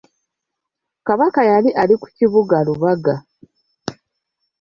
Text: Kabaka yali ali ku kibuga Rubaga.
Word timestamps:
Kabaka 1.07 1.41
yali 1.51 1.69
ali 1.81 1.95
ku 2.01 2.07
kibuga 2.15 2.55
Rubaga. 2.67 3.15